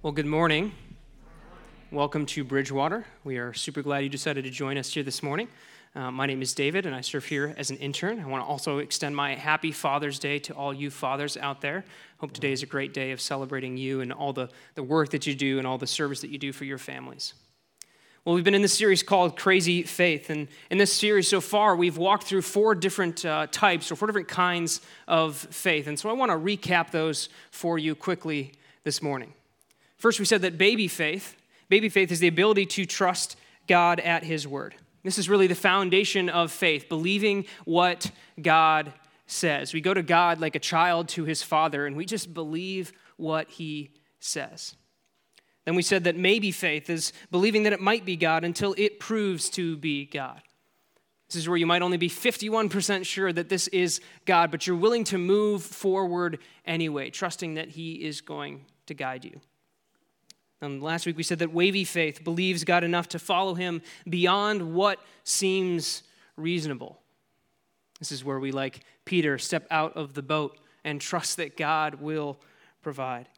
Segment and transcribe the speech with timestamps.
[0.00, 0.70] Well, good morning.
[1.90, 3.04] Welcome to Bridgewater.
[3.24, 5.48] We are super glad you decided to join us here this morning.
[5.92, 8.20] Uh, my name is David, and I serve here as an intern.
[8.20, 11.84] I want to also extend my happy Father's Day to all you fathers out there.
[12.18, 15.26] Hope today is a great day of celebrating you and all the, the work that
[15.26, 17.34] you do and all the service that you do for your families.
[18.24, 20.30] Well, we've been in this series called Crazy Faith.
[20.30, 24.06] And in this series so far, we've walked through four different uh, types or four
[24.06, 25.88] different kinds of faith.
[25.88, 28.52] And so I want to recap those for you quickly
[28.84, 29.34] this morning.
[29.98, 31.36] First, we said that baby faith,
[31.68, 34.74] baby faith is the ability to trust God at his word.
[35.02, 38.92] This is really the foundation of faith, believing what God
[39.26, 39.74] says.
[39.74, 43.50] We go to God like a child to his father, and we just believe what
[43.50, 43.90] he
[44.20, 44.74] says.
[45.64, 48.98] Then we said that maybe faith is believing that it might be God until it
[48.98, 50.40] proves to be God.
[51.28, 54.76] This is where you might only be 51% sure that this is God, but you're
[54.76, 59.40] willing to move forward anyway, trusting that He is going to guide you.
[60.60, 64.74] Um, last week we said that wavy faith believes God enough to follow him beyond
[64.74, 66.02] what seems
[66.36, 67.00] reasonable.
[67.98, 71.96] This is where we, like Peter, step out of the boat and trust that God
[71.96, 72.40] will
[72.82, 73.28] provide.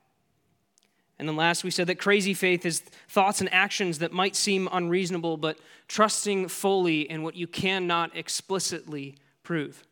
[1.18, 4.68] And then last we said that crazy faith is thoughts and actions that might seem
[4.72, 9.84] unreasonable, but trusting fully in what you cannot explicitly prove.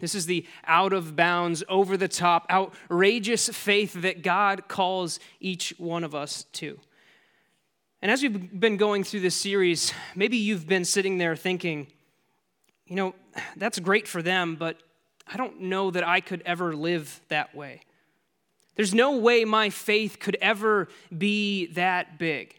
[0.00, 5.74] This is the out of bounds, over the top, outrageous faith that God calls each
[5.78, 6.78] one of us to.
[8.00, 11.88] And as we've been going through this series, maybe you've been sitting there thinking,
[12.86, 13.14] you know,
[13.56, 14.80] that's great for them, but
[15.26, 17.82] I don't know that I could ever live that way.
[18.76, 22.54] There's no way my faith could ever be that big.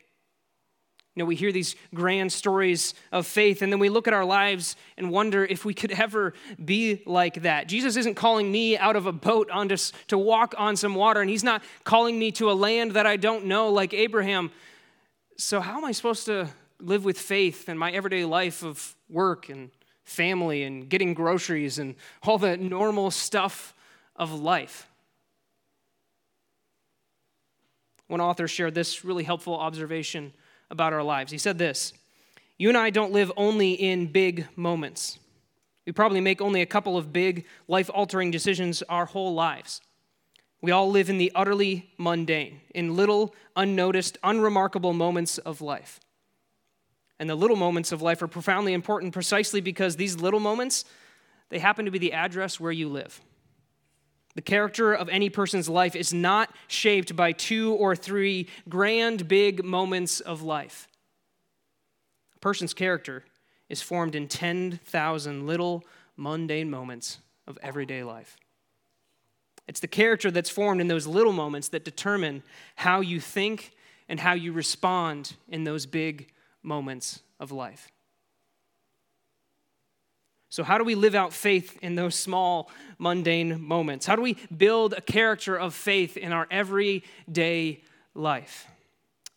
[1.20, 4.78] Know, we hear these grand stories of faith, and then we look at our lives
[4.98, 7.68] and wonder if we could ever be like that.
[7.68, 11.20] Jesus isn't calling me out of a boat on to, to walk on some water,
[11.20, 14.50] and He's not calling me to a land that I don't know, like Abraham.
[15.36, 16.48] So, how am I supposed to
[16.80, 19.72] live with faith in my everyday life of work and
[20.06, 23.76] family and getting groceries and all the normal stuff
[24.16, 24.88] of life?
[28.08, 30.32] One author shared this really helpful observation
[30.72, 31.32] about our lives.
[31.32, 31.94] He said this
[32.58, 35.20] You and I don't live only in big moments.
[35.86, 39.82] We probably make only a couple of big, life altering decisions our whole lives.
[40.62, 46.00] We all live in the utterly mundane, in little, unnoticed, unremarkable moments of life.
[47.18, 50.86] And the little moments of life are profoundly important precisely because these little moments,
[51.50, 53.22] they happen to be the address where you live.
[54.40, 59.66] The character of any person's life is not shaped by two or three grand, big
[59.66, 60.88] moments of life.
[62.38, 63.26] A person's character
[63.68, 65.84] is formed in 10,000 little,
[66.16, 68.38] mundane moments of everyday life.
[69.68, 72.42] It's the character that's formed in those little moments that determine
[72.78, 73.74] how you think
[74.08, 76.32] and how you respond in those big
[76.64, 77.92] moments of life.
[80.52, 84.08] So, how do we live out faith in those small, mundane moments?
[84.08, 87.84] How do we build a character of faith in our everyday
[88.16, 88.68] life?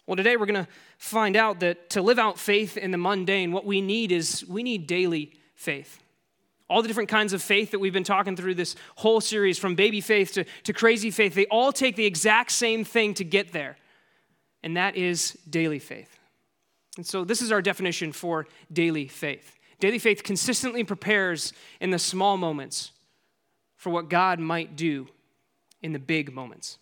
[0.07, 3.53] Well, today we're going to find out that to live out faith in the mundane,
[3.53, 6.03] what we need is we need daily faith.
[6.71, 9.75] All the different kinds of faith that we've been talking through this whole series, from
[9.75, 13.53] baby faith to, to crazy faith, they all take the exact same thing to get
[13.53, 13.77] there,
[14.63, 16.19] and that is daily faith.
[16.97, 21.99] And so, this is our definition for daily faith Daily faith consistently prepares in the
[21.99, 22.93] small moments
[23.75, 25.09] for what God might do
[25.83, 26.79] in the big moments.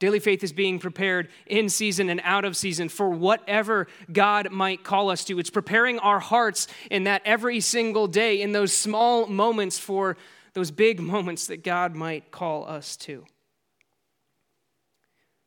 [0.00, 4.82] Daily faith is being prepared in season and out of season for whatever God might
[4.82, 5.38] call us to.
[5.38, 10.16] It's preparing our hearts in that every single day, in those small moments, for
[10.54, 13.24] those big moments that God might call us to.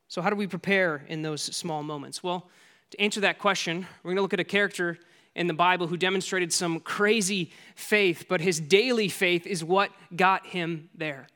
[0.08, 2.24] So, how do we prepare in those small moments?
[2.24, 2.48] Well,
[2.92, 5.00] to answer that question, we're going to look at a character
[5.40, 10.46] in the Bible who demonstrated some crazy faith, but his daily faith is what got
[10.46, 11.28] him there.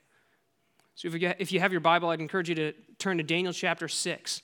[0.96, 4.42] So if you have your Bible, I'd encourage you to turn to Daniel chapter 6.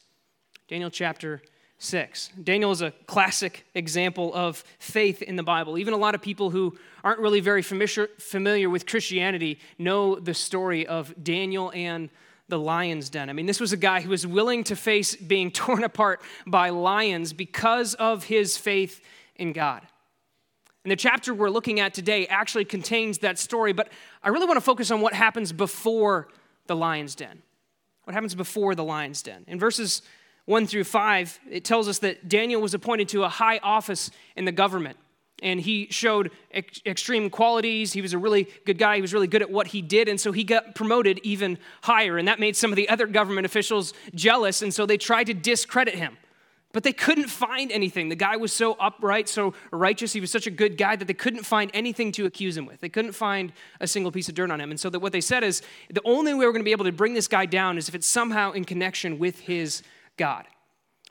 [0.69, 1.41] Daniel chapter
[1.77, 2.29] 6.
[2.41, 5.77] Daniel is a classic example of faith in the Bible.
[5.77, 10.87] Even a lot of people who aren't really very familiar with Christianity know the story
[10.87, 12.09] of Daniel and
[12.47, 13.29] the lion's den.
[13.29, 16.69] I mean, this was a guy who was willing to face being torn apart by
[16.69, 19.01] lions because of his faith
[19.39, 19.81] in God.
[20.83, 23.89] And the chapter we're looking at today actually contains that story, but
[24.23, 26.27] I really want to focus on what happens before
[26.67, 27.41] the lion's den.
[28.05, 29.43] What happens before the lion's den?
[29.47, 30.01] In verses
[30.45, 34.45] 1 through 5, it tells us that Daniel was appointed to a high office in
[34.45, 34.97] the government.
[35.41, 37.93] and he showed ex- extreme qualities.
[37.93, 38.95] He was a really good guy.
[38.95, 40.09] He was really good at what he did.
[40.09, 42.17] And so he got promoted even higher.
[42.17, 44.61] And that made some of the other government officials jealous.
[44.61, 46.17] And so they tried to discredit him.
[46.71, 48.09] But they couldn't find anything.
[48.09, 50.13] The guy was so upright, so righteous.
[50.13, 52.79] He was such a good guy that they couldn't find anything to accuse him with.
[52.79, 54.69] They couldn't find a single piece of dirt on him.
[54.69, 56.85] And so that what they said is the only way we're going to be able
[56.85, 59.81] to bring this guy down is if it's somehow in connection with his
[60.15, 60.45] God.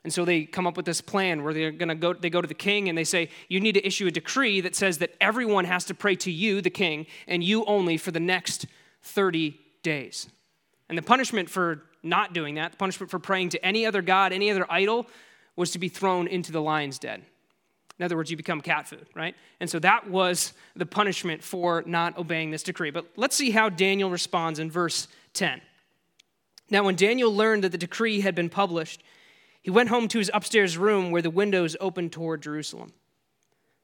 [0.05, 2.41] And so they come up with this plan where they're going to go they go
[2.41, 5.13] to the king and they say you need to issue a decree that says that
[5.19, 8.65] everyone has to pray to you the king and you only for the next
[9.01, 10.29] 30 days.
[10.87, 14.31] And the punishment for not doing that, the punishment for praying to any other god,
[14.31, 15.05] any other idol
[15.59, 17.21] was to be thrown into the lion's den.
[17.99, 19.35] In other words, you become cat food, right?
[19.59, 22.91] And so that was the punishment for not obeying this decree.
[22.91, 25.59] But let's see how Daniel responds in verse 10.
[26.69, 29.03] Now, when Daniel learned that the decree had been published,
[29.61, 32.93] he went home to his upstairs room where the windows opened toward Jerusalem.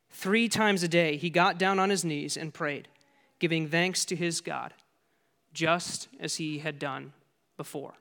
[0.10, 2.88] Three times a day, he got down on his knees and prayed,
[3.38, 4.74] giving thanks to his God,
[5.52, 7.12] just as he had done
[7.58, 7.96] before.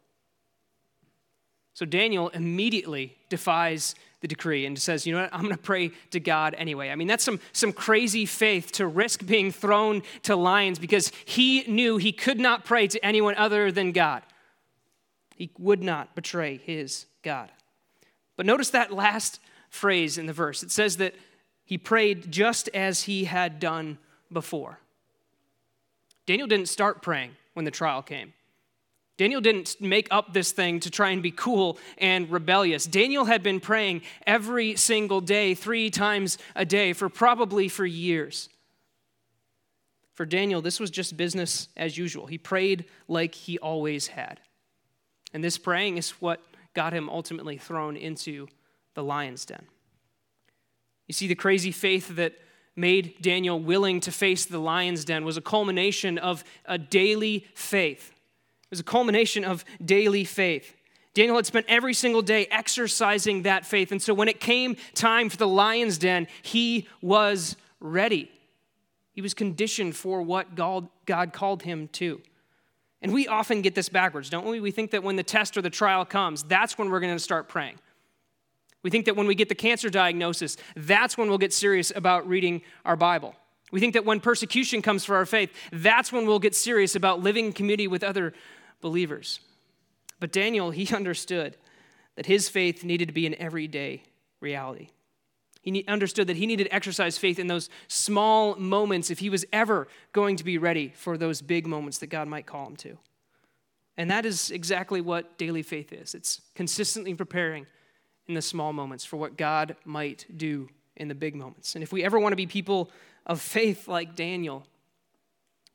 [1.74, 5.90] So Daniel immediately defies the decree and says, you know what, I'm going to pray
[6.12, 6.88] to God anyway.
[6.88, 11.64] I mean, that's some, some crazy faith to risk being thrown to lions because he
[11.64, 14.22] knew he could not pray to anyone other than God.
[15.36, 17.50] He would not betray his God.
[18.36, 20.62] But notice that last phrase in the verse.
[20.62, 21.14] It says that
[21.64, 23.98] he prayed just as he had done
[24.32, 24.78] before.
[26.24, 28.32] Daniel didn't start praying when the trial came.
[29.16, 32.84] Daniel didn't make up this thing to try and be cool and rebellious.
[32.84, 38.48] Daniel had been praying every single day, three times a day, for probably for years.
[40.14, 42.26] For Daniel, this was just business as usual.
[42.26, 44.40] He prayed like he always had.
[45.32, 46.40] And this praying is what
[46.72, 48.48] got him ultimately thrown into
[48.94, 49.66] the lion's den.
[51.06, 52.34] You see, the crazy faith that
[52.76, 58.13] made Daniel willing to face the lion's den was a culmination of a daily faith.
[58.74, 60.74] Was a culmination of daily faith.
[61.14, 63.92] Daniel had spent every single day exercising that faith.
[63.92, 68.32] And so when it came time for the lion's den, he was ready.
[69.12, 72.20] He was conditioned for what God, God called him to.
[73.00, 74.58] And we often get this backwards, don't we?
[74.58, 77.20] We think that when the test or the trial comes, that's when we're going to
[77.20, 77.78] start praying.
[78.82, 82.28] We think that when we get the cancer diagnosis, that's when we'll get serious about
[82.28, 83.36] reading our Bible.
[83.70, 87.22] We think that when persecution comes for our faith, that's when we'll get serious about
[87.22, 88.32] living in community with other
[88.84, 89.40] believers.
[90.20, 91.56] But Daniel, he understood
[92.16, 94.02] that his faith needed to be an everyday
[94.40, 94.90] reality.
[95.62, 99.46] He understood that he needed to exercise faith in those small moments if he was
[99.54, 102.98] ever going to be ready for those big moments that God might call him to.
[103.96, 107.66] And that is exactly what daily faith is it's consistently preparing
[108.26, 111.74] in the small moments for what God might do in the big moments.
[111.74, 112.90] And if we ever want to be people
[113.24, 114.66] of faith like Daniel,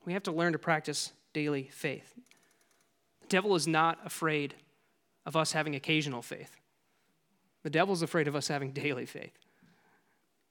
[0.05, 2.13] we have to learn to practice daily faith.
[3.29, 4.55] The devil is not afraid
[5.23, 6.55] of us having occasional faith.
[7.61, 9.37] The devil is afraid of us having daily faith.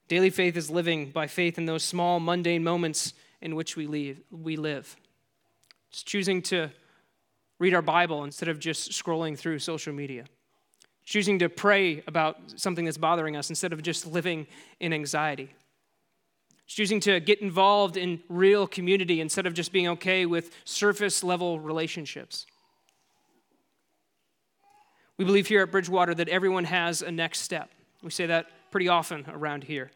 [0.07, 4.21] Daily faith is living by faith in those small, mundane moments in which we, leave,
[4.31, 4.95] we live.
[5.91, 6.71] It's choosing to
[7.59, 10.27] read our Bible instead of just scrolling through social media.
[11.05, 14.47] Choosing to pray about something that's bothering us instead of just living
[14.79, 15.53] in anxiety.
[16.69, 21.59] Choosing to get involved in real community instead of just being okay with surface level
[21.59, 22.47] relationships.
[25.19, 27.71] We believe here at Bridgewater that everyone has a next step.
[28.03, 29.91] We say that pretty often around here.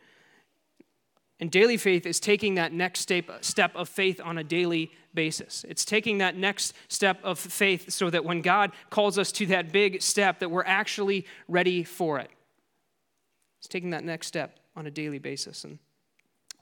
[1.39, 5.65] And daily faith is taking that next step, of faith on a daily basis.
[5.69, 9.73] It's taking that next step of faith so that when God calls us to that
[9.73, 12.31] big step, that we're actually ready for it.
[13.59, 15.65] It's taking that next step on a daily basis.
[15.65, 15.79] And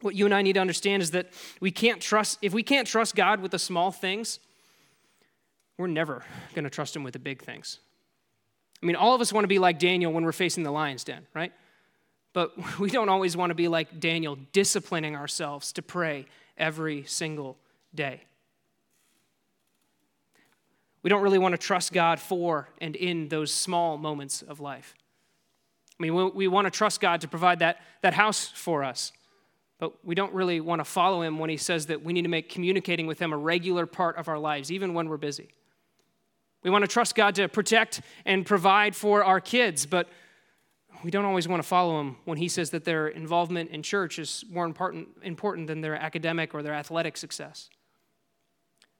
[0.00, 1.30] what you and I need to understand is that
[1.60, 4.38] we can't trust, if we can't trust God with the small things,
[5.76, 7.80] we're never going to trust Him with the big things.
[8.82, 11.04] I mean, all of us want to be like Daniel when we're facing the lion's
[11.04, 11.52] den, right?
[12.32, 17.56] But we don't always want to be like Daniel, disciplining ourselves to pray every single
[17.94, 18.22] day.
[21.02, 24.94] We don't really want to trust God for and in those small moments of life.
[25.98, 29.12] I mean, we want to trust God to provide that, that house for us,
[29.78, 32.28] but we don't really want to follow Him when He says that we need to
[32.28, 35.48] make communicating with Him a regular part of our lives, even when we're busy.
[36.62, 40.08] We want to trust God to protect and provide for our kids, but
[41.02, 44.18] we don't always want to follow him when he says that their involvement in church
[44.18, 47.70] is more important, important than their academic or their athletic success.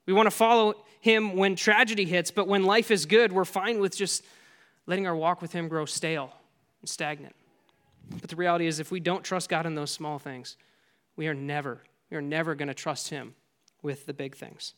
[0.06, 3.80] We want to follow him when tragedy hits, but when life is good, we're fine
[3.80, 4.24] with just
[4.86, 6.32] letting our walk with him grow stale
[6.80, 7.34] and stagnant.
[8.20, 10.56] But the reality is, if we don't trust God in those small things,
[11.16, 13.34] we are never, we are never going to trust Him
[13.82, 14.74] with the big things.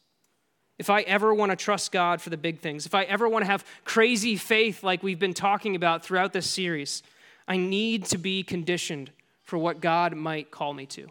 [0.79, 3.45] If I ever want to trust God for the big things, if I ever want
[3.45, 7.03] to have crazy faith like we've been talking about throughout this series,
[7.47, 9.11] I need to be conditioned
[9.43, 11.09] for what God might call me to.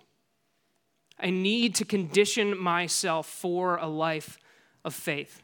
[1.20, 4.40] I need to condition myself for a life
[4.84, 5.42] of faith.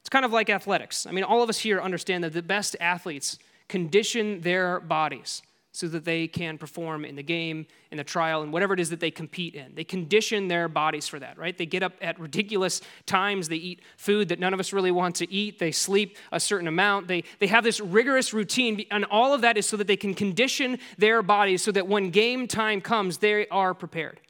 [0.00, 1.06] It's kind of like athletics.
[1.06, 5.42] I mean, all of us here understand that the best athletes condition their bodies
[5.74, 8.90] so that they can perform in the game, in the trial, and whatever it is
[8.90, 9.74] that they compete in.
[9.74, 11.56] They condition their bodies for that, right?
[11.56, 13.48] They get up at ridiculous times.
[13.48, 15.58] They eat food that none of us really want to eat.
[15.58, 17.08] They sleep a certain amount.
[17.08, 20.12] They, they have this rigorous routine, and all of that is so that they can
[20.12, 24.20] condition their bodies so that when game time comes, they are prepared.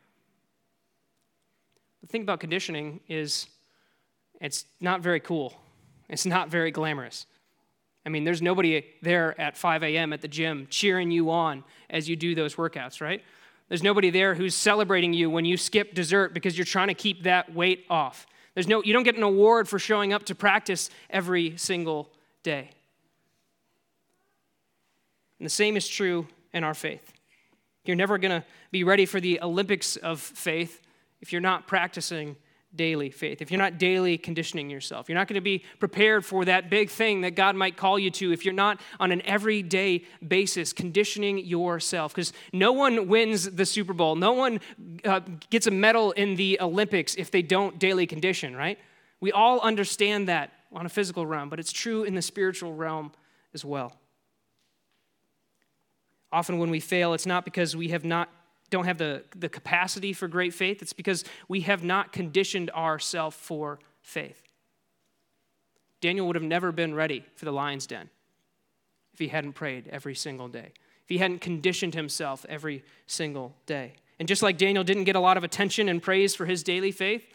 [2.02, 3.48] The thing about conditioning is
[4.40, 5.54] it's not very cool,
[6.08, 7.26] it's not very glamorous.
[8.04, 10.12] I mean, there's nobody there at 5 a.m.
[10.12, 13.22] at the gym cheering you on as you do those workouts, right?
[13.68, 17.22] There's nobody there who's celebrating you when you skip dessert because you're trying to keep
[17.22, 18.26] that weight off.
[18.54, 22.10] There's no, you don't get an award for showing up to practice every single
[22.42, 22.70] day.
[25.38, 27.12] And the same is true in our faith.
[27.84, 30.80] You're never going to be ready for the Olympics of faith
[31.20, 32.36] if you're not practicing
[32.74, 36.44] daily faith, if you're not daily conditioning yourself, you're not going to be prepared for
[36.44, 40.04] that big thing that God might call you to if you're not on an everyday
[40.26, 42.14] basis conditioning yourself.
[42.14, 44.60] Because no one wins the Super Bowl, no one
[45.04, 48.78] uh, gets a medal in the Olympics if they don't daily condition, right?
[49.20, 53.12] We all understand that on a physical realm, but it's true in the spiritual realm
[53.54, 53.92] as well.
[56.32, 58.30] Often when we fail, it's not because we have not
[58.72, 63.36] don't have the, the capacity for great faith, it's because we have not conditioned ourselves
[63.36, 64.42] for faith.
[66.00, 68.08] Daniel would have never been ready for the lion's den
[69.12, 73.92] if he hadn't prayed every single day, if he hadn't conditioned himself every single day.
[74.18, 76.92] And just like Daniel didn't get a lot of attention and praise for his daily
[76.92, 77.28] faith,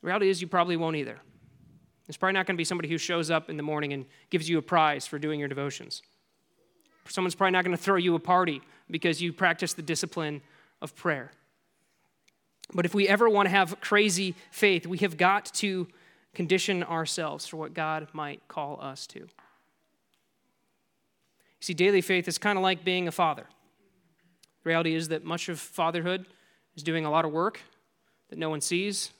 [0.00, 1.18] the reality is you probably won't either.
[2.06, 4.48] It's probably not going to be somebody who shows up in the morning and gives
[4.48, 6.02] you a prize for doing your devotions.
[7.08, 10.42] Someone's probably not going to throw you a party because you practice the discipline
[10.80, 11.32] of prayer.
[12.72, 15.86] But if we ever want to have crazy faith, we have got to
[16.34, 19.20] condition ourselves for what God might call us to.
[19.20, 19.28] You
[21.60, 23.46] see, daily faith is kind of like being a father.
[24.62, 26.26] The reality is that much of fatherhood
[26.74, 27.60] is doing a lot of work
[28.28, 29.12] that no one sees,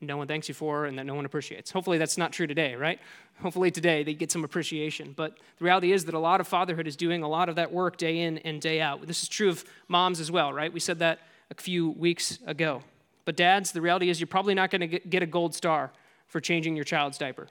[0.00, 1.70] no one thanks you for, and that no one appreciates.
[1.70, 3.00] Hopefully, that's not true today, right?
[3.40, 5.14] Hopefully, today they get some appreciation.
[5.16, 7.72] But the reality is that a lot of fatherhood is doing a lot of that
[7.72, 9.06] work day in and day out.
[9.06, 10.72] This is true of moms as well, right?
[10.72, 12.82] We said that a few weeks ago.
[13.24, 15.90] But, dads, the reality is you're probably not going to get a gold star
[16.28, 17.48] for changing your child's diaper.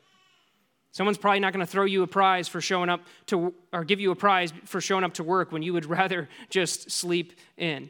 [0.92, 4.00] Someone's probably not going to throw you a prize for showing up to, or give
[4.00, 7.90] you a prize for showing up to work when you would rather just sleep in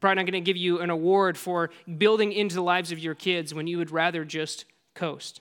[0.00, 3.14] probably not going to give you an award for building into the lives of your
[3.14, 5.40] kids when you would rather just coast.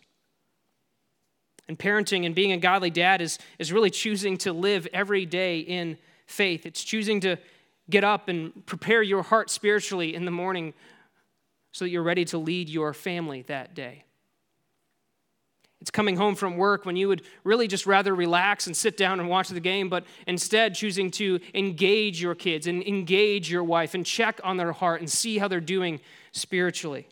[1.67, 5.59] And parenting and being a godly dad is, is really choosing to live every day
[5.59, 6.65] in faith.
[6.65, 7.37] It's choosing to
[7.89, 10.73] get up and prepare your heart spiritually in the morning
[11.71, 14.03] so that you're ready to lead your family that day.
[15.83, 19.19] It's coming home from work when you would really just rather relax and sit down
[19.19, 23.93] and watch the game, but instead choosing to engage your kids and engage your wife
[23.93, 25.99] and check on their heart and see how they're doing
[26.31, 27.05] spiritually.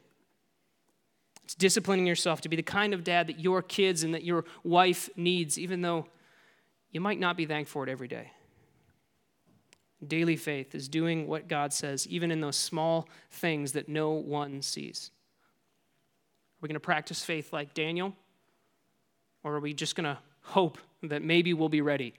[1.43, 4.45] It's disciplining yourself to be the kind of dad that your kids and that your
[4.63, 6.07] wife needs, even though
[6.91, 8.31] you might not be thankful for it every day.
[10.07, 14.61] Daily faith is doing what God says, even in those small things that no one
[14.61, 15.11] sees.
[16.53, 18.15] Are we going to practice faith like Daniel?
[19.43, 22.13] Or are we just going to hope that maybe we'll be ready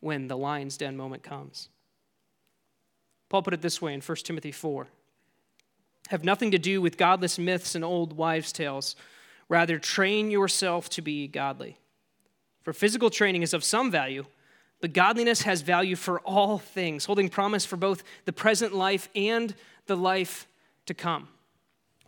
[0.00, 1.68] when the lion's den moment comes?
[3.28, 4.86] Paul put it this way in 1 Timothy 4
[6.08, 8.96] Have nothing to do with godless myths and old wives' tales.
[9.48, 11.78] Rather, train yourself to be godly.
[12.62, 14.26] For physical training is of some value,
[14.80, 19.54] but godliness has value for all things, holding promise for both the present life and
[19.86, 20.46] the life
[20.86, 21.28] to come.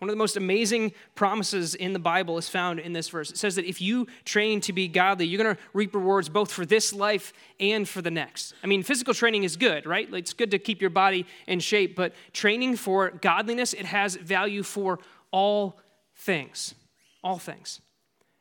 [0.00, 3.30] One of the most amazing promises in the Bible is found in this verse.
[3.30, 6.50] It says that if you train to be godly, you're going to reap rewards both
[6.50, 8.54] for this life and for the next.
[8.64, 10.08] I mean, physical training is good, right?
[10.14, 14.62] It's good to keep your body in shape, but training for godliness, it has value
[14.62, 15.00] for
[15.32, 15.78] all
[16.16, 16.74] things.
[17.22, 17.82] All things.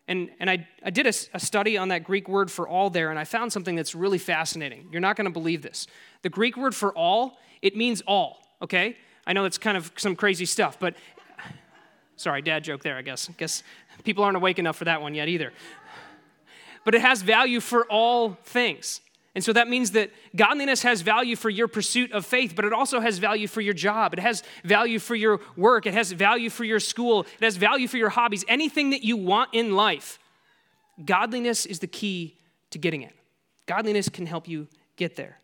[0.08, 3.10] And, and I, I did a, a study on that Greek word for all there,
[3.10, 4.88] and I found something that's really fascinating.
[4.94, 5.88] You're not going to believe this.
[6.22, 8.96] The Greek word for all, it means all, okay?
[9.28, 10.96] I know that's kind of some crazy stuff, but
[12.20, 13.30] Sorry, dad joke there, I guess.
[13.30, 13.64] I guess
[14.04, 15.54] people aren't awake enough for that one yet either.
[16.84, 19.00] But it has value for all things.
[19.36, 22.74] And so that means that godliness has value for your pursuit of faith, but it
[22.74, 24.12] also has value for your job.
[24.12, 25.86] It has value for your work.
[25.86, 27.22] It has value for your school.
[27.22, 28.44] It has value for your hobbies.
[28.50, 30.20] Anything that you want in life,
[31.06, 32.36] godliness is the key
[32.72, 33.14] to getting it.
[33.66, 35.40] Godliness can help you get there.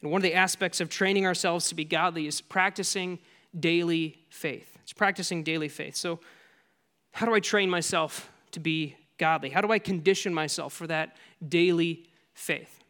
[0.00, 3.18] And one of the aspects of training ourselves to be godly is practicing
[3.58, 4.76] daily faith.
[4.82, 5.96] It's practicing daily faith.
[5.96, 6.20] So,
[7.12, 9.50] how do I train myself to be godly?
[9.50, 12.82] How do I condition myself for that daily faith?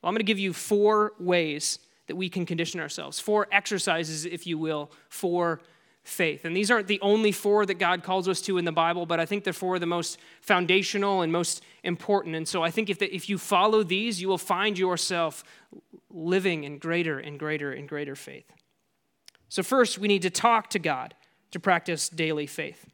[0.00, 4.24] Well, I'm going to give you four ways that we can condition ourselves, four exercises,
[4.26, 5.60] if you will, for
[6.02, 6.44] faith.
[6.44, 9.18] And these aren't the only four that God calls us to in the Bible, but
[9.18, 12.36] I think they're four of the most foundational and most important.
[12.36, 15.44] And so I think if, the, if you follow these, you will find yourself
[16.10, 18.44] living in greater and greater and greater faith.
[19.54, 21.14] So, first, we need to talk to God
[21.52, 22.86] to practice daily faith.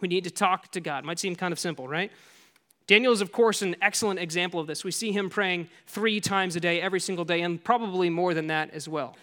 [0.00, 1.04] We need to talk to God.
[1.04, 2.10] Might seem kind of simple, right?
[2.88, 4.82] Daniel is, of course, an excellent example of this.
[4.82, 8.48] We see him praying three times a day, every single day, and probably more than
[8.48, 9.14] that as well.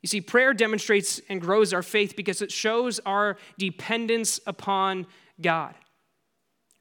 [0.00, 5.06] You see, prayer demonstrates and grows our faith because it shows our dependence upon
[5.38, 5.74] God.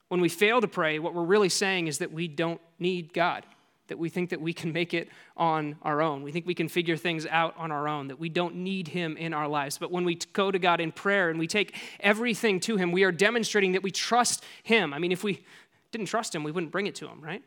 [0.08, 3.46] When we fail to pray, what we're really saying is that we don't need God
[3.88, 6.24] that we think that we can make it on our own.
[6.24, 9.16] We think we can figure things out on our own, that we don't need Him
[9.18, 9.78] in our lives.
[9.78, 13.04] But when we go to God in prayer and we take everything to Him, we
[13.04, 14.94] are demonstrating that we trust Him.
[14.94, 15.44] I mean, if we
[15.92, 17.44] didn't trust Him, we wouldn't bring it to Him, right?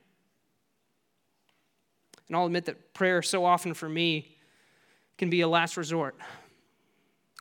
[2.29, 4.37] And I'll admit that prayer, so often for me,
[5.17, 6.15] can be a last resort.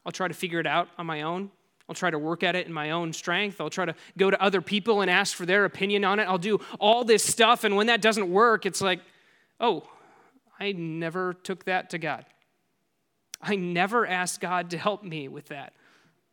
[0.05, 1.51] I'll try to figure it out on my own.
[1.89, 3.61] I'll try to work at it in my own strength.
[3.61, 6.23] I'll try to go to other people and ask for their opinion on it.
[6.23, 7.63] I'll do all this stuff.
[7.63, 8.99] And when that doesn't work, it's like,
[9.59, 9.83] oh,
[10.59, 12.25] I never took that to God.
[13.41, 15.73] I never asked God to help me with that.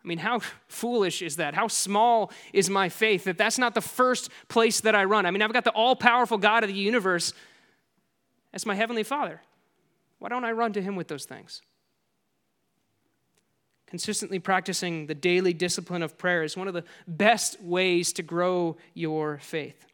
[0.02, 1.54] I mean, how foolish is that?
[1.54, 5.25] How small is my faith that that's not the first place that I run?
[5.25, 7.32] I mean, I've got the all powerful God of the universe
[8.52, 9.40] as my heavenly Father.
[10.18, 11.62] Why don't I run to Him with those things?
[13.86, 18.76] Consistently practicing the daily discipline of prayer is one of the best ways to grow
[18.94, 19.86] your faith.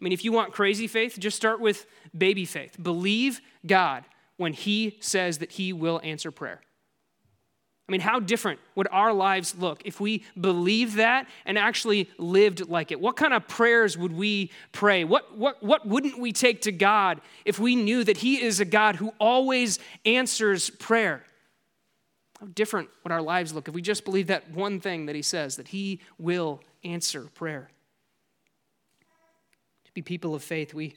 [0.00, 2.76] I mean, if you want crazy faith, just start with baby faith.
[2.82, 4.04] Believe God
[4.36, 6.60] when He says that He will answer prayer.
[7.88, 12.66] I mean, how different would our lives look if we believed that and actually lived
[12.68, 12.98] like it?
[12.98, 15.04] What kind of prayers would we pray?
[15.04, 18.64] What, what, what wouldn't we take to God if we knew that He is a
[18.64, 21.24] God who always answers prayer?
[22.44, 25.22] How different would our lives look if we just believe that one thing that he
[25.22, 27.70] says, that he will answer prayer?
[29.86, 30.94] To be people of faith, we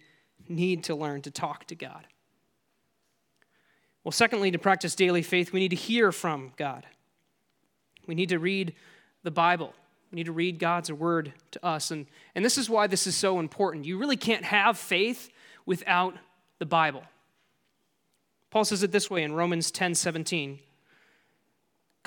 [0.50, 2.06] need to learn to talk to God.
[4.04, 6.86] Well, secondly, to practice daily faith, we need to hear from God.
[8.08, 8.74] We need to read
[9.24, 9.74] the Bible.
[10.12, 11.92] We need to read God's word to us.
[11.92, 13.86] And, and this is why this is so important.
[13.86, 15.30] You really can't have faith
[15.66, 16.14] without
[16.60, 17.04] the Bible.
[18.50, 20.60] Paul says it this way in Romans 10 17.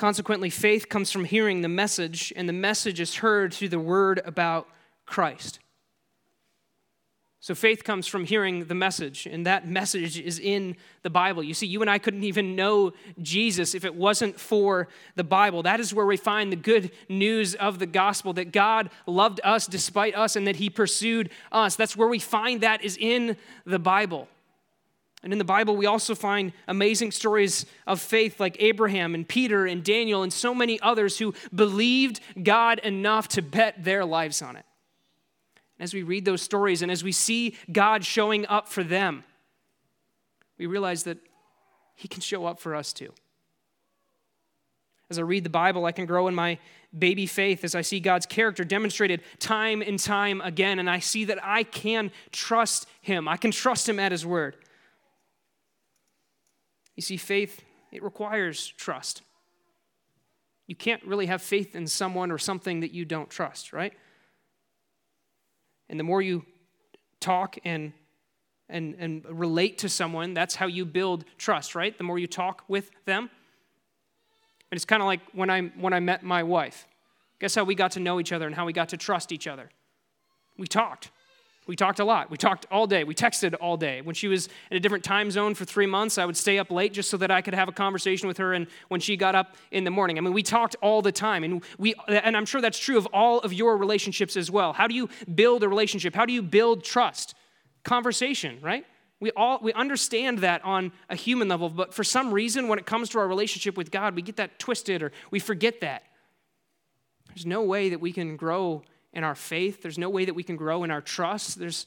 [0.01, 4.19] Consequently, faith comes from hearing the message, and the message is heard through the word
[4.25, 4.67] about
[5.05, 5.59] Christ.
[7.39, 11.43] So faith comes from hearing the message, and that message is in the Bible.
[11.43, 15.61] You see, you and I couldn't even know Jesus if it wasn't for the Bible.
[15.61, 19.67] That is where we find the good news of the gospel that God loved us
[19.67, 21.75] despite us and that he pursued us.
[21.75, 23.37] That's where we find that is in
[23.67, 24.27] the Bible.
[25.23, 29.67] And in the Bible, we also find amazing stories of faith like Abraham and Peter
[29.67, 34.55] and Daniel and so many others who believed God enough to bet their lives on
[34.55, 34.65] it.
[35.79, 39.23] As we read those stories and as we see God showing up for them,
[40.57, 41.19] we realize that
[41.95, 43.13] He can show up for us too.
[45.11, 46.57] As I read the Bible, I can grow in my
[46.97, 51.25] baby faith as I see God's character demonstrated time and time again, and I see
[51.25, 53.27] that I can trust Him.
[53.27, 54.55] I can trust Him at His word.
[56.95, 59.21] You see, faith, it requires trust.
[60.67, 63.93] You can't really have faith in someone or something that you don't trust, right?
[65.89, 66.45] And the more you
[67.19, 67.93] talk and
[68.71, 71.95] and, and relate to someone, that's how you build trust, right?
[71.95, 73.29] The more you talk with them.
[74.71, 76.87] And it's kind of like when I, when I met my wife.
[77.39, 79.45] Guess how we got to know each other and how we got to trust each
[79.45, 79.69] other?
[80.57, 81.11] We talked.
[81.71, 82.29] We talked a lot.
[82.29, 83.05] We talked all day.
[83.05, 84.01] We texted all day.
[84.01, 86.69] When she was in a different time zone for three months, I would stay up
[86.69, 88.51] late just so that I could have a conversation with her.
[88.51, 91.45] And when she got up in the morning, I mean, we talked all the time.
[91.45, 94.73] And we, and I'm sure that's true of all of your relationships as well.
[94.73, 96.13] How do you build a relationship?
[96.13, 97.35] How do you build trust?
[97.85, 98.85] Conversation, right?
[99.21, 102.85] We all we understand that on a human level, but for some reason, when it
[102.85, 106.03] comes to our relationship with God, we get that twisted or we forget that.
[107.29, 109.81] There's no way that we can grow in our faith.
[109.81, 111.59] There's no way that we can grow in our trust.
[111.59, 111.85] There's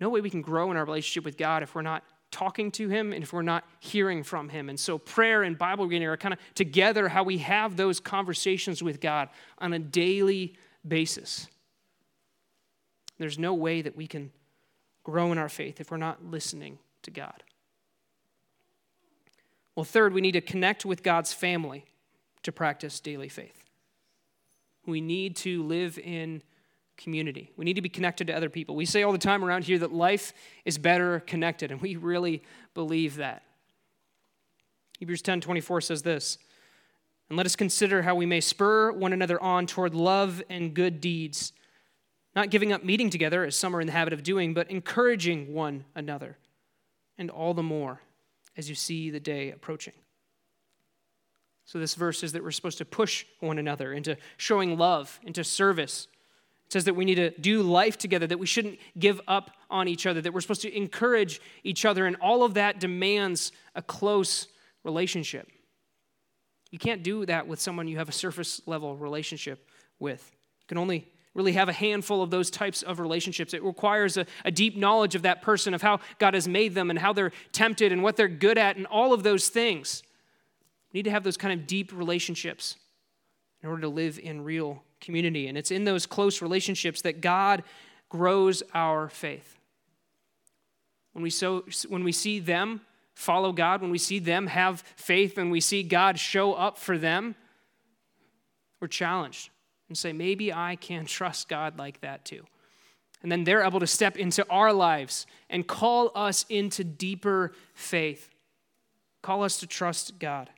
[0.00, 2.88] no way we can grow in our relationship with God if we're not talking to
[2.88, 4.68] Him and if we're not hearing from Him.
[4.68, 8.82] And so, prayer and Bible reading are kind of together how we have those conversations
[8.82, 11.48] with God on a daily basis.
[13.18, 14.30] There's no way that we can
[15.02, 17.42] grow in our faith if we're not listening to God.
[19.74, 21.84] Well, third, we need to connect with God's family
[22.42, 23.57] to practice daily faith.
[24.88, 26.42] We need to live in
[26.96, 27.52] community.
[27.56, 28.74] We need to be connected to other people.
[28.74, 30.32] We say all the time around here that life
[30.64, 32.42] is better connected, and we really
[32.74, 33.42] believe that.
[34.98, 36.38] Hebrews 10 24 says this
[37.28, 41.00] And let us consider how we may spur one another on toward love and good
[41.00, 41.52] deeds,
[42.34, 45.52] not giving up meeting together, as some are in the habit of doing, but encouraging
[45.52, 46.38] one another,
[47.18, 48.00] and all the more
[48.56, 49.92] as you see the day approaching.
[51.68, 55.44] So, this verse is that we're supposed to push one another into showing love, into
[55.44, 56.08] service
[56.68, 59.88] it says that we need to do life together, that we shouldn't give up on
[59.88, 63.80] each other, that we're supposed to encourage each other, and all of that demands a
[63.80, 64.48] close
[64.84, 65.48] relationship.
[66.70, 69.66] You can't do that with someone you have a surface level relationship
[69.98, 70.30] with.
[70.60, 73.54] You can only really have a handful of those types of relationships.
[73.54, 76.90] It requires a, a, deep knowledge of that person, of how God has made them,
[76.90, 80.02] and how they're tempted, and what they're good at, and all of those things.
[80.98, 82.74] Need to have those kind of deep relationships
[83.62, 85.46] in order to live in real community.
[85.46, 87.62] And it's in those close relationships that God
[88.08, 89.56] grows our faith.
[91.12, 92.80] When we, so, when we see them
[93.14, 96.98] follow God, when we see them have faith, and we see God show up for
[96.98, 97.36] them,
[98.80, 99.50] we're challenged
[99.86, 102.42] and say, maybe I can trust God like that too.
[103.22, 108.30] And then they're able to step into our lives and call us into deeper faith,
[109.22, 110.50] call us to trust God.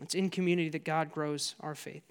[0.00, 2.04] It's in community that God grows our faith.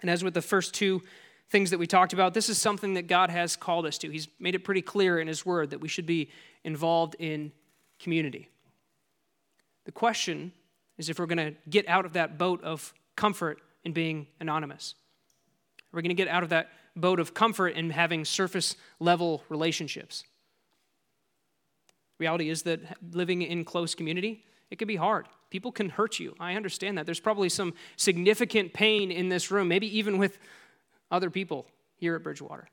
[0.00, 1.02] And as with the first two
[1.50, 4.10] things that we talked about, this is something that God has called us to.
[4.10, 6.30] He's made it pretty clear in His Word that we should be
[6.64, 7.52] involved in
[8.00, 8.48] community.
[9.84, 10.52] The question
[10.98, 14.94] is if we're going to get out of that boat of comfort in being anonymous.
[15.92, 20.24] We're going to get out of that boat of comfort in having surface level relationships.
[22.18, 22.80] Reality is that
[23.12, 25.26] living in close community, it can be hard.
[25.56, 26.34] People can hurt you.
[26.38, 27.06] I understand that.
[27.06, 30.38] There's probably some significant pain in this room, maybe even with
[31.10, 31.64] other people
[31.96, 32.68] here at Bridgewater.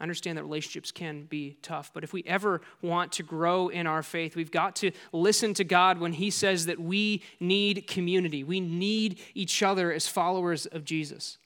[0.00, 3.86] I understand that relationships can be tough, but if we ever want to grow in
[3.86, 8.42] our faith, we've got to listen to God when He says that we need community.
[8.42, 11.38] We need each other as followers of Jesus.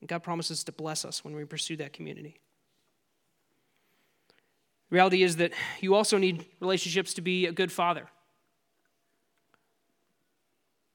[0.00, 2.40] And God promises to bless us when we pursue that community.
[4.90, 8.06] Reality is that you also need relationships to be a good father.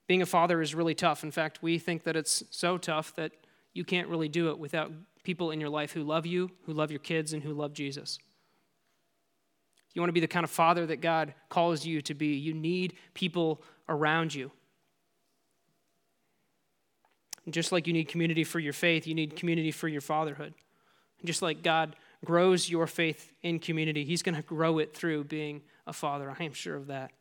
[0.07, 1.23] Being a father is really tough.
[1.23, 3.31] In fact, we think that it's so tough that
[3.73, 4.91] you can't really do it without
[5.23, 8.19] people in your life who love you, who love your kids, and who love Jesus.
[9.93, 12.35] You want to be the kind of father that God calls you to be.
[12.35, 14.51] You need people around you.
[17.45, 20.53] And just like you need community for your faith, you need community for your fatherhood.
[21.19, 25.25] And just like God grows your faith in community, He's going to grow it through
[25.25, 26.33] being a father.
[26.37, 27.11] I am sure of that.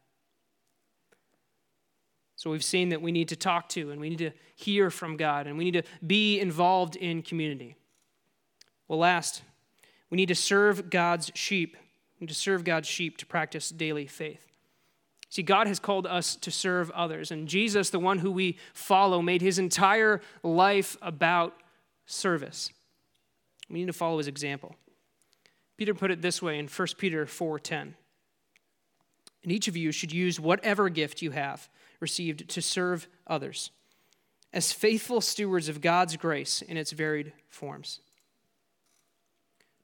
[2.36, 5.16] So we've seen that we need to talk to and we need to hear from
[5.16, 7.76] God and we need to be involved in community.
[8.88, 9.42] Well, last,
[10.10, 11.76] we need to serve God's sheep.
[12.18, 14.44] We need to serve God's sheep to practice daily faith.
[15.30, 19.22] See, God has called us to serve others, and Jesus, the one who we follow,
[19.22, 21.54] made his entire life about
[22.04, 22.70] service.
[23.70, 24.76] We need to follow his example.
[25.76, 27.94] Peter put it this way in 1 Peter 4:10.
[29.42, 33.70] And each of you should use whatever gift you have received to serve others
[34.52, 38.00] as faithful stewards of God's grace in its varied forms.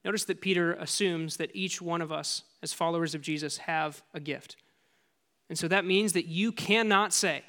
[0.05, 4.21] Notice that Peter assumes that each one of us, as followers of Jesus, have a
[4.21, 4.57] gift.
[5.49, 7.43] And so that means that you cannot say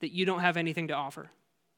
[0.00, 1.30] that you don't have anything to offer.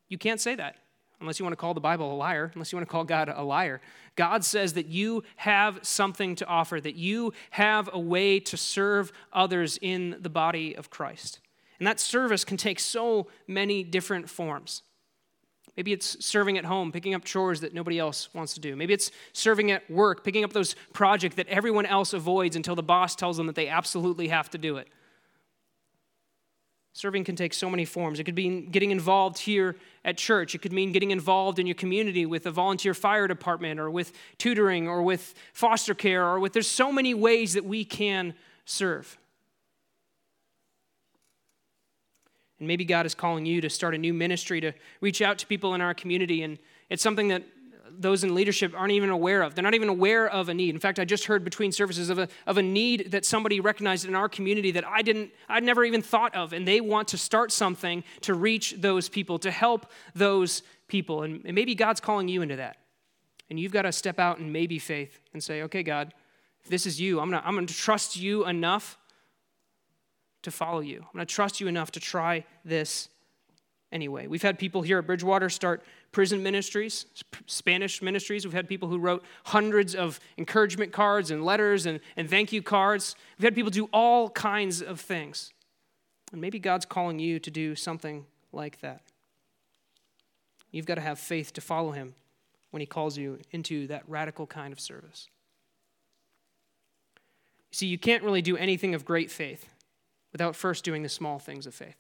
[0.09, 0.77] You can't say that
[1.21, 3.33] unless you want to call the Bible a liar, unless you want to call God
[3.35, 3.81] a liar.
[4.17, 9.13] God says that you have something to offer, that you have a way to serve
[9.33, 11.41] others in the body of Christ.
[11.79, 14.83] And that service can take so many different forms.
[15.77, 18.77] Maybe it's serving at home, picking up chores that nobody else wants to do.
[18.77, 22.83] Maybe it's serving at work, picking up those projects that everyone else avoids until the
[22.83, 24.89] boss tells them that they absolutely have to do it.
[26.95, 28.21] Serving can take so many forms.
[28.21, 30.55] It could mean getting involved here at church.
[30.55, 34.13] It could mean getting involved in your community with a volunteer fire department or with
[34.37, 38.35] tutoring or with foster care or with, there's so many ways that we can
[38.67, 39.17] serve.
[42.59, 45.47] And maybe God is calling you to start a new ministry to reach out to
[45.47, 46.43] people in our community.
[46.43, 46.59] And
[46.91, 47.43] it's something that
[47.99, 49.55] those in leadership aren't even aware of.
[49.55, 50.75] They're not even aware of a need.
[50.75, 54.07] In fact, I just heard between services of a, of a need that somebody recognized
[54.07, 56.53] in our community that I didn't, I'd never even thought of.
[56.53, 61.23] And they want to start something to reach those people, to help those people.
[61.23, 62.77] And, and maybe God's calling you into that.
[63.51, 66.15] And you've got to step out in maybe faith and say, okay, God,
[66.63, 68.99] if this is you, I'm going to I'm going to trust you enough
[70.43, 70.99] to follow you.
[70.99, 73.09] I'm going to trust you enough to try this
[73.93, 74.27] anyway.
[74.27, 77.07] We've had people here at Bridgewater start prison ministries,
[77.47, 78.45] Spanish ministries.
[78.45, 82.63] We've had people who wrote hundreds of encouragement cards and letters and, and thank you
[82.63, 83.15] cards.
[83.39, 85.53] We've had people do all kinds of things.
[86.33, 89.03] And maybe God's calling you to do something like that.
[90.71, 92.15] You've got to have faith to follow Him
[92.71, 95.29] when He calls you into that radical kind of service.
[97.71, 99.69] You see, you can't really do anything of great faith
[100.33, 101.97] without first doing the small things of faith.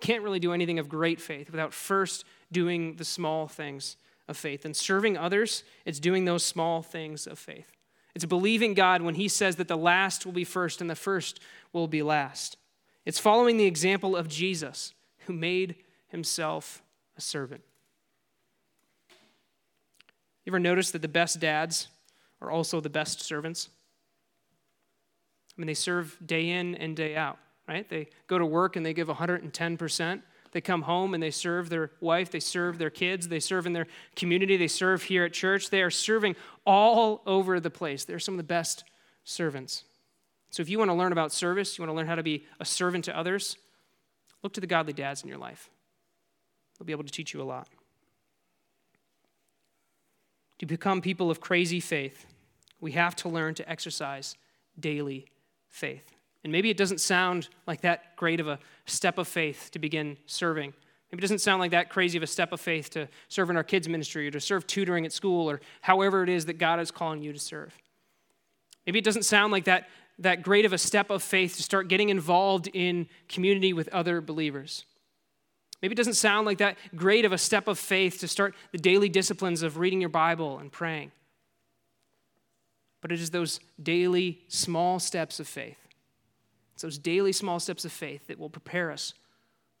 [0.00, 3.96] Can't really do anything of great faith without first doing the small things
[4.28, 4.64] of faith.
[4.64, 7.70] And serving others, it's doing those small things of faith.
[8.14, 11.40] It's believing God when He says that the last will be first and the first
[11.72, 12.56] will be last.
[13.04, 14.94] It's following the example of Jesus,
[15.26, 15.76] who made
[16.08, 16.82] Himself
[17.16, 17.62] a servant.
[20.44, 21.88] You ever notice that the best dads
[22.40, 23.68] are also the best servants?
[25.56, 27.38] I mean, they serve day in and day out,
[27.70, 27.88] right?
[27.88, 30.22] They go to work and they give 110%.
[30.50, 33.72] They come home and they serve their wife, they serve their kids, they serve in
[33.72, 35.70] their community, they serve here at church.
[35.70, 36.34] They are serving
[36.66, 38.04] all over the place.
[38.04, 38.82] They're some of the best
[39.22, 39.84] servants.
[40.50, 42.44] So if you want to learn about service, you want to learn how to be
[42.58, 43.56] a servant to others,
[44.42, 45.70] look to the godly dads in your life.
[46.76, 47.68] They'll be able to teach you a lot.
[50.58, 52.26] To become people of crazy faith,
[52.80, 54.34] we have to learn to exercise
[54.80, 55.26] daily
[55.68, 56.19] faith.
[56.42, 60.16] And maybe it doesn't sound like that great of a step of faith to begin
[60.26, 60.72] serving.
[61.10, 63.56] Maybe it doesn't sound like that crazy of a step of faith to serve in
[63.56, 66.80] our kids' ministry or to serve tutoring at school or however it is that God
[66.80, 67.76] is calling you to serve.
[68.86, 71.88] Maybe it doesn't sound like that, that great of a step of faith to start
[71.88, 74.84] getting involved in community with other believers.
[75.82, 78.78] Maybe it doesn't sound like that great of a step of faith to start the
[78.78, 81.12] daily disciplines of reading your Bible and praying
[83.00, 85.76] but it is those daily small steps of faith.
[86.80, 89.12] It's those daily small steps of faith that will prepare us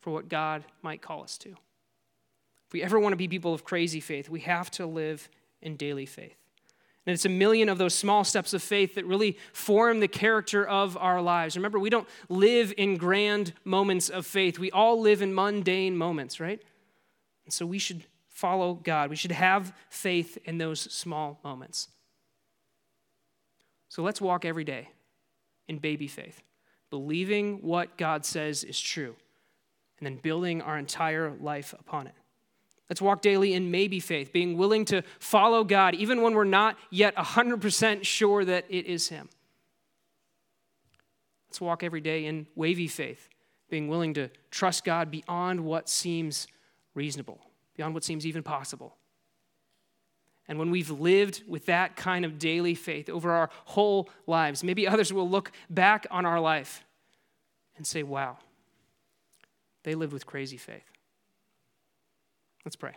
[0.00, 1.48] for what God might call us to.
[1.48, 5.30] If we ever want to be people of crazy faith, we have to live
[5.62, 6.36] in daily faith.
[7.06, 10.62] And it's a million of those small steps of faith that really form the character
[10.62, 11.56] of our lives.
[11.56, 14.58] Remember, we don't live in grand moments of faith.
[14.58, 16.60] We all live in mundane moments, right?
[17.46, 19.08] And so we should follow God.
[19.08, 21.88] We should have faith in those small moments.
[23.88, 24.90] So let's walk every day
[25.66, 26.42] in baby faith,
[26.90, 29.14] believing what God says is true,
[29.98, 32.14] and then building our entire life upon it.
[32.88, 36.76] Let's walk daily in maybe faith, being willing to follow God even when we're not
[36.90, 39.28] yet 100% sure that it is Him.
[41.48, 43.28] Let's walk every day in wavy faith,
[43.68, 46.48] being willing to trust God beyond what seems
[46.94, 47.40] reasonable,
[47.76, 48.96] beyond what seems even possible.
[50.50, 54.84] And when we've lived with that kind of daily faith over our whole lives, maybe
[54.84, 56.84] others will look back on our life
[57.76, 58.36] and say, wow,
[59.84, 60.82] they lived with crazy faith.
[62.64, 62.94] Let's pray.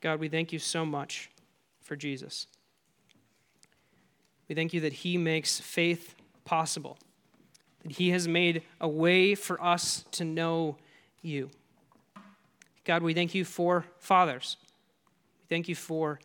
[0.00, 1.28] God, we thank you so much
[1.82, 2.46] for Jesus.
[4.48, 6.14] We thank you that he makes faith
[6.46, 6.96] possible
[7.82, 10.76] that He has made a way for us to know
[11.22, 11.50] you.
[12.84, 14.56] God, we thank you for fathers.
[15.40, 16.20] We thank you for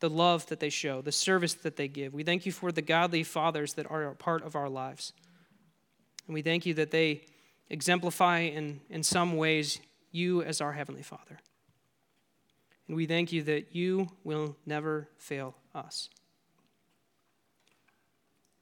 [0.00, 2.14] the love that they show, the service that they give.
[2.14, 5.12] We thank you for the godly fathers that are a part of our lives.
[6.26, 7.22] And we thank you that they
[7.70, 9.80] exemplify in, in some ways
[10.12, 11.38] you as our Heavenly Father.
[12.86, 16.08] And we thank you that you will never fail us.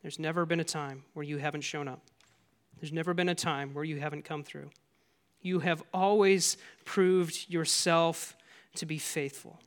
[0.03, 2.03] There's never been a time where you haven't shown up.
[2.81, 4.71] There's never been a time where you haven't come through.
[5.41, 8.37] You have always proved yourself
[8.77, 9.61] to be faithful.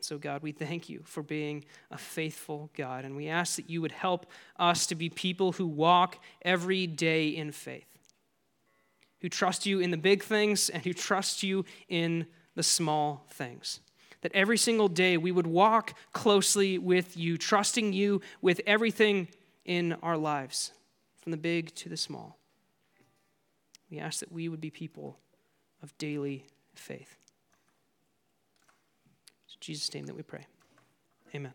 [0.00, 3.80] So, God, we thank you for being a faithful God, and we ask that you
[3.80, 4.26] would help
[4.58, 7.88] us to be people who walk every day in faith,
[9.22, 13.80] who trust you in the big things and who trust you in the small things.
[14.20, 19.28] That every single day we would walk closely with you, trusting you with everything
[19.64, 20.72] in our lives
[21.24, 22.36] from the big to the small.
[23.90, 25.18] We ask that we would be people
[25.82, 27.16] of daily faith.
[29.46, 30.46] It's Jesus' name that we pray.
[31.34, 31.54] Amen.